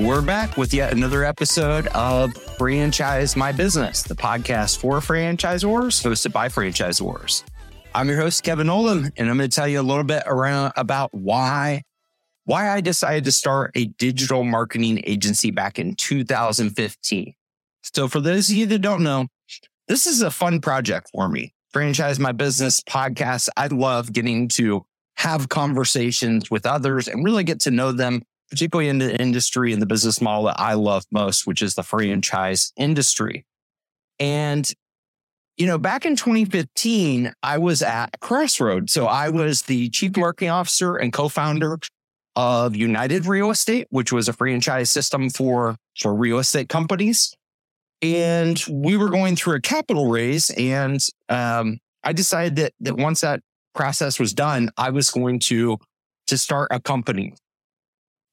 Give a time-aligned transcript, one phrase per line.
[0.00, 6.32] We're back with yet another episode of Franchise My Business, the podcast for franchisors, hosted
[6.32, 7.44] by franchisors.
[7.94, 10.72] I'm your host, Kevin Oldham, and I'm going to tell you a little bit around
[10.76, 11.82] about why
[12.44, 17.32] why I decided to start a digital marketing agency back in 2015.
[17.82, 19.28] So for those of you that don't know,
[19.86, 21.54] this is a fun project for me.
[21.72, 23.48] Franchise My Business podcast.
[23.56, 24.84] I love getting to
[25.18, 29.80] have conversations with others and really get to know them particularly in the industry and
[29.80, 33.44] the business model that I love most, which is the franchise industry.
[34.18, 34.70] And,
[35.56, 38.90] you know, back in 2015, I was at Crossroad.
[38.90, 41.78] So I was the chief marketing officer and co-founder
[42.36, 47.34] of United Real Estate, which was a franchise system for, for real estate companies.
[48.02, 50.50] And we were going through a capital raise.
[50.50, 53.40] And um, I decided that, that once that
[53.74, 55.78] process was done, I was going to,
[56.26, 57.34] to start a company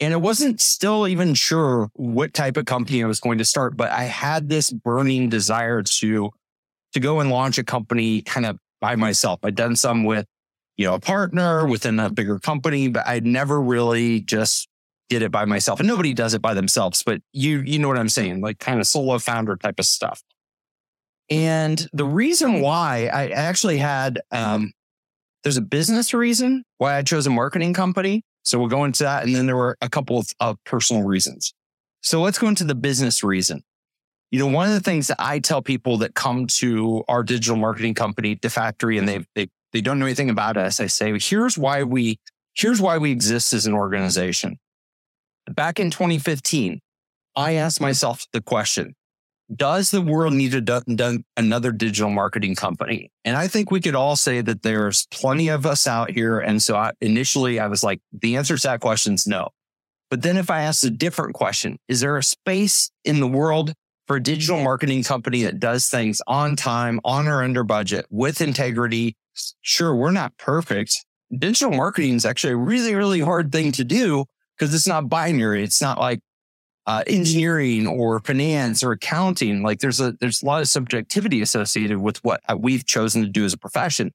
[0.02, 3.78] and I wasn't still even sure what type of company I was going to start,
[3.78, 6.32] but I had this burning desire to,
[6.94, 9.40] to go and launch a company kind of by myself.
[9.44, 10.26] I'd done some with,
[10.76, 14.68] you know, a partner within a bigger company, but I'd never really just
[15.08, 15.80] did it by myself.
[15.80, 18.42] And nobody does it by themselves, but you, you know what I'm saying?
[18.42, 20.24] Like kind of solo founder type of stuff.
[21.30, 24.74] And the reason why I actually had, um,
[25.44, 29.24] there's a business reason why I chose a marketing company so we'll go into that.
[29.24, 31.54] And then there were a couple of, of personal reasons.
[32.02, 33.64] So let's go into the business reason.
[34.32, 37.58] You know, one of the things that I tell people that come to our digital
[37.58, 41.58] marketing company, Diffactory, and they they they don't know anything about us, I say, here's
[41.58, 42.18] why we
[42.54, 44.58] here's why we exist as an organization.
[45.50, 46.80] Back in 2015,
[47.36, 48.96] I asked myself the question,
[49.56, 50.54] does the world need
[51.38, 53.12] another digital marketing company?
[53.26, 56.40] And I think we could all say that there's plenty of us out here.
[56.40, 59.50] And so I, initially I was like, the answer to that question is no.
[60.10, 63.74] But then if I ask a different question, is there a space in the world
[64.08, 68.42] for a digital marketing company that does things on time, on or under budget with
[68.42, 69.16] integrity?
[69.62, 70.98] Sure, we're not perfect.
[71.38, 74.26] Digital marketing is actually a really, really hard thing to do
[74.58, 75.64] because it's not binary.
[75.64, 76.20] It's not like
[76.88, 79.64] uh, engineering or finance or accounting.
[79.64, 83.30] Like there's a there's a lot of subjectivity associated with what uh, we've chosen to
[83.30, 84.12] do as a profession.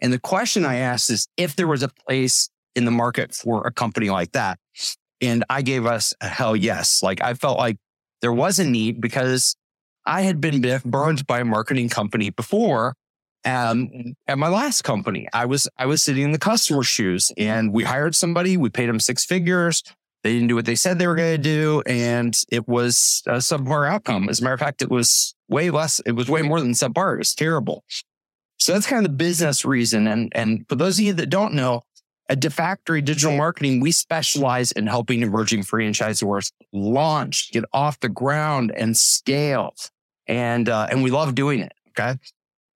[0.00, 3.66] And the question I asked is if there was a place in the market for
[3.66, 4.58] a company like that.
[5.20, 7.02] And I gave us a hell yes.
[7.02, 7.76] Like I felt like
[8.22, 9.56] there was a need because
[10.06, 12.94] I had been burned by a marketing company before.
[13.44, 17.72] Um, at my last company, I was I was sitting in the customer shoes, and
[17.72, 18.58] we hired somebody.
[18.58, 19.82] We paid them six figures.
[20.22, 21.82] They didn't do what they said they were going to do.
[21.86, 24.28] And it was a subpar outcome.
[24.28, 26.00] As a matter of fact, it was way less.
[26.00, 27.14] It was way more than subpar.
[27.14, 27.84] It was terrible.
[28.58, 30.06] So that's kind of the business reason.
[30.06, 31.82] And, and for those of you that don't know,
[32.28, 38.72] at Diffactory Digital Marketing, we specialize in helping emerging franchisors launch, get off the ground
[38.76, 39.74] and scale.
[40.28, 41.72] And, uh, and we love doing it.
[41.88, 42.18] Okay.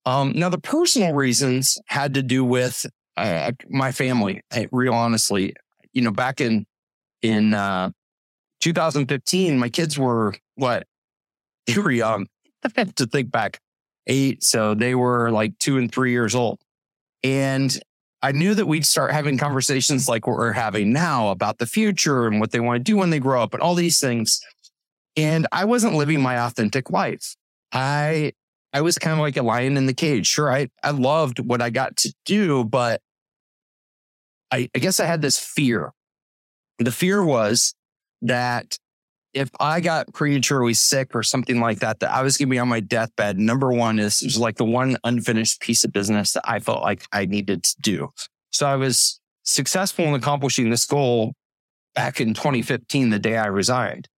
[0.07, 2.87] Um, now the personal reasons had to do with
[3.17, 4.41] uh, my family.
[4.71, 5.55] real honestly,
[5.93, 6.65] you know, back in
[7.23, 7.91] in uh,
[8.61, 10.87] 2015, my kids were what?
[11.67, 12.27] They were young.
[12.65, 13.61] I have to think back,
[14.07, 14.43] eight.
[14.43, 16.61] So they were like two and three years old.
[17.23, 17.77] And
[18.23, 22.41] I knew that we'd start having conversations like we're having now about the future and
[22.41, 24.41] what they want to do when they grow up and all these things.
[25.17, 27.37] And I wasn't living my authentic life.
[27.73, 28.33] I
[28.73, 30.27] I was kind of like a lion in the cage.
[30.27, 33.03] Sure, I, I loved what I got to do, but
[34.51, 35.93] I, I guess I had this fear
[36.79, 37.75] the fear was
[38.23, 38.77] that
[39.35, 42.59] if I got prematurely sick or something like that, that I was going to be
[42.59, 43.39] on my deathbed.
[43.39, 47.07] Number one is was like the one unfinished piece of business that I felt like
[47.13, 48.13] I needed to do.
[48.51, 51.33] So I was successful in accomplishing this goal
[51.95, 54.09] back in 2015, the day I resigned.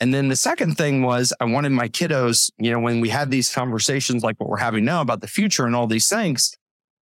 [0.00, 3.30] And then the second thing was I wanted my kiddos, you know, when we had
[3.30, 6.56] these conversations like what we're having now about the future and all these things,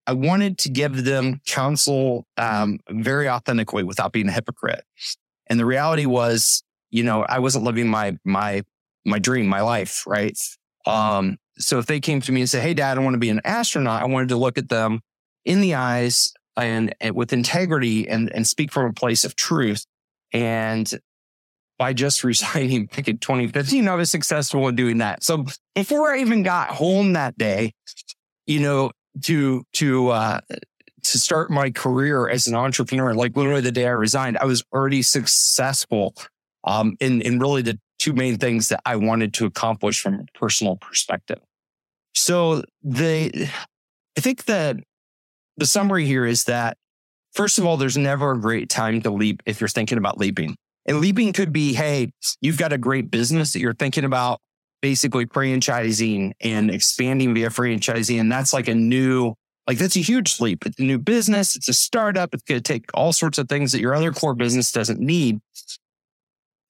[0.09, 4.83] I wanted to give them counsel um, very authentically without being a hypocrite.
[5.45, 8.63] And the reality was, you know, I wasn't living my my
[9.05, 10.35] my dream, my life, right?
[10.87, 13.29] Um, so if they came to me and said, "Hey, Dad, I want to be
[13.29, 15.01] an astronaut," I wanted to look at them
[15.45, 19.85] in the eyes and, and with integrity and and speak from a place of truth.
[20.33, 20.91] And
[21.77, 25.23] by just resigning back in 2015, I was successful in doing that.
[25.23, 25.45] So
[25.75, 27.73] before I even got home that day,
[28.47, 28.89] you know,
[29.23, 30.39] to to uh,
[31.03, 34.63] to start my career as an entrepreneur, like literally the day I resigned, I was
[34.73, 36.13] already successful
[36.63, 40.37] um, in in really the two main things that I wanted to accomplish from a
[40.37, 41.39] personal perspective.
[42.15, 43.49] So the
[44.17, 44.77] I think that
[45.57, 46.77] the summary here is that
[47.33, 50.55] first of all, there's never a great time to leap if you're thinking about leaping.
[50.85, 54.39] And leaping could be, hey, you've got a great business that you're thinking about
[54.81, 58.19] basically franchising and expanding via franchising.
[58.19, 59.33] And that's like a new,
[59.67, 60.65] like that's a huge leap.
[60.65, 61.55] It's a new business.
[61.55, 62.33] It's a startup.
[62.33, 65.39] It's going to take all sorts of things that your other core business doesn't need.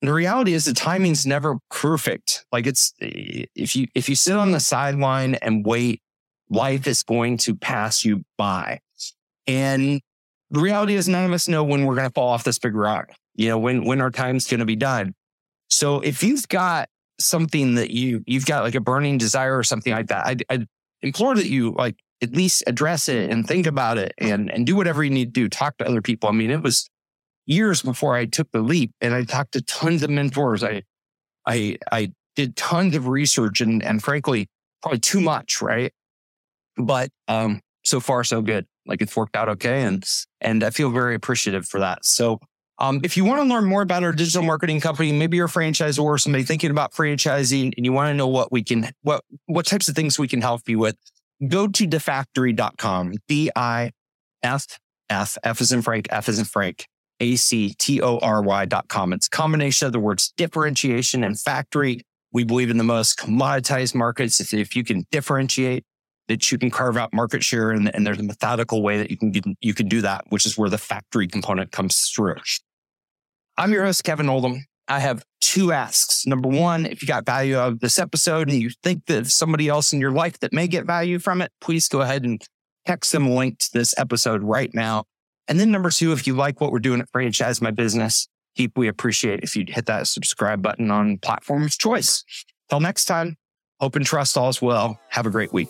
[0.01, 2.45] And the reality is the timing's never perfect.
[2.51, 6.01] Like it's, if you, if you sit on the sideline and wait,
[6.49, 8.79] life is going to pass you by.
[9.45, 10.01] And
[10.51, 12.75] the reality is none of us know when we're going to fall off this big
[12.75, 15.13] rock, you know, when, when our time's going to be done.
[15.69, 16.89] So if you've got
[17.19, 20.67] something that you you've got like a burning desire or something like that, I, I
[21.01, 24.75] implore that you like at least address it and think about it and and do
[24.75, 25.49] whatever you need to do.
[25.49, 26.29] Talk to other people.
[26.29, 26.89] I mean, it was
[27.45, 30.63] years before I took the leap, and I talked to tons of mentors.
[30.63, 30.83] I
[31.45, 34.47] I I did tons of research and and frankly
[34.81, 35.91] probably too much, right?
[36.77, 38.65] But um, so far so good.
[38.85, 40.03] Like it's worked out okay, and
[40.41, 42.05] and I feel very appreciative for that.
[42.05, 42.39] So
[42.79, 45.49] um, if you want to learn more about our digital marketing company, maybe you're a
[45.49, 49.23] franchisor or somebody thinking about franchising and you want to know what we can, what,
[49.47, 50.95] what types of things we can help you with,
[51.47, 53.13] go to diffactory.com.
[53.27, 56.87] D-I-F-F, F is in Frank, F is in Frank,
[57.19, 59.13] A-C-T-O-R-Y.com.
[59.13, 62.01] It's a combination of the words differentiation and factory.
[62.31, 64.39] We believe in the most commoditized markets.
[64.39, 65.83] If, if you can differentiate,
[66.29, 69.17] that you can carve out market share and, and there's a methodical way that you
[69.17, 72.35] can, you can do that, which is where the factory component comes through.
[73.59, 74.65] I'm your host, Kevin Oldham.
[74.87, 76.25] I have two asks.
[76.25, 79.67] Number one, if you got value out of this episode and you think that somebody
[79.67, 82.41] else in your life that may get value from it, please go ahead and
[82.85, 85.03] text them a link to this episode right now.
[85.49, 88.87] And then number two, if you like what we're doing at Franchise My Business, deeply
[88.87, 92.23] appreciate if you'd hit that subscribe button on platform of choice.
[92.69, 93.35] Till next time,
[93.81, 95.01] hope and trust all is well.
[95.09, 95.67] Have a great week.